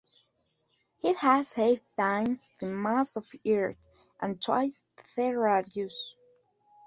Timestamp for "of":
3.17-3.29